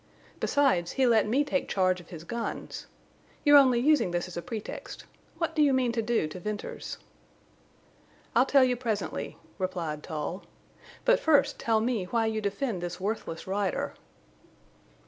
[0.39, 2.87] Besides, he let me take charge of his guns.
[3.45, 5.03] You're only using this as a pretext.
[5.37, 6.97] What do you mean to do to Venters?"
[8.35, 10.43] "I'll tell you presently," replied Tull.
[11.05, 13.93] "But first tell me why you defend this worthless rider?"